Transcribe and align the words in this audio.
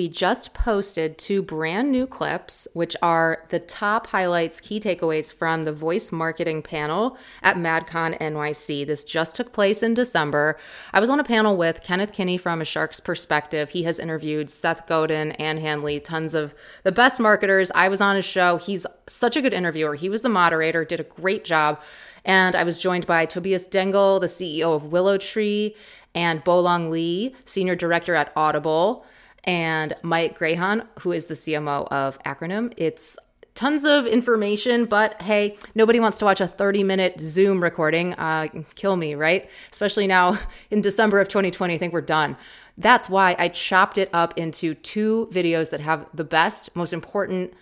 we 0.00 0.08
just 0.08 0.54
posted 0.54 1.18
two 1.18 1.42
brand 1.42 1.92
new 1.92 2.06
clips, 2.06 2.66
which 2.72 2.96
are 3.02 3.44
the 3.50 3.58
top 3.58 4.06
highlights, 4.06 4.58
key 4.58 4.80
takeaways 4.80 5.30
from 5.30 5.64
the 5.64 5.74
voice 5.74 6.10
marketing 6.10 6.62
panel 6.62 7.18
at 7.42 7.58
MadCon 7.58 8.18
NYC. 8.18 8.86
This 8.86 9.04
just 9.04 9.36
took 9.36 9.52
place 9.52 9.82
in 9.82 9.92
December. 9.92 10.56
I 10.94 11.00
was 11.00 11.10
on 11.10 11.20
a 11.20 11.24
panel 11.24 11.54
with 11.54 11.82
Kenneth 11.82 12.14
Kinney 12.14 12.38
from 12.38 12.62
A 12.62 12.64
Shark's 12.64 12.98
Perspective. 12.98 13.68
He 13.68 13.82
has 13.82 13.98
interviewed 13.98 14.48
Seth 14.48 14.86
Godin, 14.86 15.32
Ann 15.32 15.58
Handley, 15.58 16.00
tons 16.00 16.32
of 16.32 16.54
the 16.82 16.92
best 16.92 17.20
marketers. 17.20 17.70
I 17.74 17.90
was 17.90 18.00
on 18.00 18.16
his 18.16 18.24
show. 18.24 18.56
He's 18.56 18.86
such 19.06 19.36
a 19.36 19.42
good 19.42 19.52
interviewer. 19.52 19.96
He 19.96 20.08
was 20.08 20.22
the 20.22 20.30
moderator, 20.30 20.82
did 20.82 21.00
a 21.00 21.04
great 21.04 21.44
job. 21.44 21.82
And 22.24 22.56
I 22.56 22.64
was 22.64 22.78
joined 22.78 23.06
by 23.06 23.26
Tobias 23.26 23.68
Dengel, 23.68 24.18
the 24.18 24.28
CEO 24.28 24.74
of 24.74 24.84
WillowTree, 24.84 25.76
and 26.14 26.42
Bolong 26.42 26.88
Lee, 26.88 27.34
Senior 27.44 27.76
Director 27.76 28.14
at 28.14 28.32
Audible 28.34 29.04
and 29.44 29.94
Mike 30.02 30.38
Grehan, 30.38 30.86
who 31.00 31.12
is 31.12 31.26
the 31.26 31.34
CMO 31.34 31.86
of 31.88 32.22
Acronym. 32.24 32.72
It's 32.76 33.16
tons 33.54 33.84
of 33.84 34.06
information, 34.06 34.86
but 34.86 35.20
hey, 35.22 35.56
nobody 35.74 36.00
wants 36.00 36.18
to 36.18 36.24
watch 36.24 36.40
a 36.40 36.46
30 36.46 36.82
minute 36.82 37.20
Zoom 37.20 37.62
recording. 37.62 38.14
Uh, 38.14 38.48
kill 38.74 38.96
me, 38.96 39.14
right? 39.14 39.50
Especially 39.70 40.06
now 40.06 40.38
in 40.70 40.80
December 40.80 41.20
of 41.20 41.28
2020, 41.28 41.74
I 41.74 41.78
think 41.78 41.92
we're 41.92 42.00
done. 42.00 42.36
That's 42.78 43.10
why 43.10 43.36
I 43.38 43.48
chopped 43.48 43.98
it 43.98 44.08
up 44.12 44.38
into 44.38 44.74
two 44.74 45.28
videos 45.32 45.70
that 45.70 45.80
have 45.80 46.06
the 46.14 46.24
best, 46.24 46.74
most 46.74 46.92
important 46.92 47.52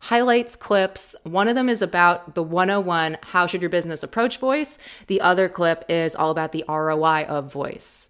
highlights 0.00 0.54
clips. 0.54 1.16
One 1.24 1.48
of 1.48 1.56
them 1.56 1.68
is 1.68 1.82
about 1.82 2.36
the 2.36 2.42
101 2.42 3.18
how 3.22 3.48
should 3.48 3.60
your 3.62 3.70
business 3.70 4.04
approach 4.04 4.38
voice. 4.38 4.78
The 5.08 5.20
other 5.20 5.48
clip 5.48 5.84
is 5.88 6.14
all 6.14 6.30
about 6.30 6.52
the 6.52 6.64
ROI 6.68 7.24
of 7.24 7.52
voice 7.52 8.08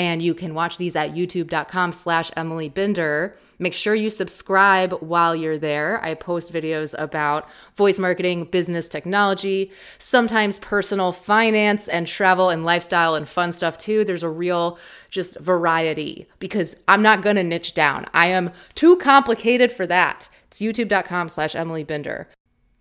and 0.00 0.22
you 0.22 0.32
can 0.32 0.54
watch 0.54 0.78
these 0.78 0.96
at 0.96 1.12
youtube.com 1.14 1.92
slash 1.92 2.30
emily 2.34 2.70
binder. 2.70 3.36
Make 3.58 3.74
sure 3.74 3.94
you 3.94 4.08
subscribe 4.08 4.94
while 5.02 5.36
you're 5.36 5.58
there. 5.58 6.02
I 6.02 6.14
post 6.14 6.50
videos 6.50 6.94
about 6.98 7.46
voice 7.76 7.98
marketing 7.98 8.46
business 8.46 8.88
technology 8.88 9.70
sometimes 9.98 10.58
personal 10.58 11.12
finance 11.12 11.86
and 11.86 12.06
travel 12.06 12.48
and 12.48 12.64
lifestyle 12.64 13.14
and 13.14 13.28
fun 13.28 13.52
stuff 13.52 13.76
too. 13.76 14.02
There's 14.02 14.22
a 14.22 14.30
real 14.30 14.78
just 15.10 15.38
variety 15.38 16.26
because 16.38 16.76
i'm 16.88 17.02
not 17.02 17.20
going 17.20 17.36
to 17.36 17.42
niche 17.42 17.74
down. 17.74 18.06
I 18.14 18.28
am 18.28 18.52
too 18.74 18.96
complicated 18.96 19.70
for 19.70 19.86
that. 19.86 20.30
It's 20.46 20.60
youtube.com 20.60 21.28
slash 21.28 21.54
emily 21.54 21.84
binder 21.84 22.26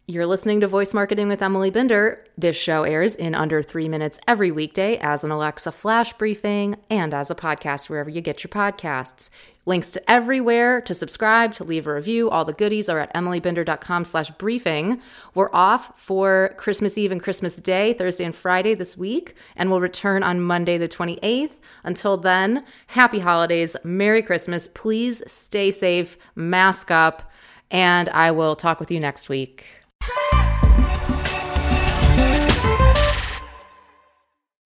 you're 0.09 0.25
listening 0.25 0.59
to 0.59 0.67
Voice 0.67 0.91
Marketing 0.91 1.27
with 1.27 1.39
Emily 1.39 1.69
Binder. 1.69 2.25
This 2.35 2.55
show 2.55 2.81
airs 2.81 3.15
in 3.15 3.35
under 3.35 3.61
three 3.61 3.87
minutes 3.87 4.19
every 4.27 4.49
weekday 4.49 4.97
as 4.97 5.23
an 5.23 5.29
Alexa 5.29 5.71
flash 5.71 6.13
briefing 6.13 6.77
and 6.89 7.13
as 7.13 7.29
a 7.29 7.35
podcast 7.35 7.89
wherever 7.89 8.09
you 8.09 8.19
get 8.19 8.43
your 8.43 8.49
podcasts. 8.49 9.29
Links 9.67 9.91
to 9.91 10.11
everywhere 10.11 10.81
to 10.81 10.95
subscribe, 10.95 11.53
to 11.53 11.63
leave 11.63 11.85
a 11.85 11.93
review, 11.93 12.27
all 12.27 12.43
the 12.43 12.53
goodies 12.53 12.89
are 12.89 12.97
at 12.97 13.13
emilybinder.com 13.13 14.03
slash 14.03 14.31
briefing. 14.31 14.99
We're 15.35 15.53
off 15.53 15.91
for 15.95 16.55
Christmas 16.57 16.97
Eve 16.97 17.11
and 17.11 17.21
Christmas 17.21 17.57
Day, 17.57 17.93
Thursday 17.93 18.25
and 18.25 18.35
Friday 18.35 18.73
this 18.73 18.97
week, 18.97 19.35
and 19.55 19.69
we'll 19.69 19.79
return 19.79 20.23
on 20.23 20.41
Monday 20.41 20.79
the 20.79 20.87
28th. 20.87 21.51
Until 21.83 22.17
then, 22.17 22.63
happy 22.87 23.19
holidays, 23.19 23.77
Merry 23.83 24.23
Christmas. 24.23 24.65
Please 24.65 25.21
stay 25.31 25.69
safe, 25.69 26.17
mask 26.33 26.89
up, 26.89 27.31
and 27.69 28.09
I 28.09 28.31
will 28.31 28.55
talk 28.55 28.79
with 28.79 28.89
you 28.89 28.99
next 28.99 29.29
week. 29.29 29.78